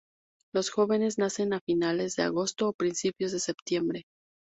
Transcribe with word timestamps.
Los 0.51 0.71
jóvenes 0.71 1.19
nacen 1.19 1.53
a 1.53 1.59
finales 1.59 2.15
de 2.15 2.23
agosto 2.23 2.67
o 2.69 2.73
principios 2.73 3.33
de 3.33 3.39
septiembre. 3.39 4.05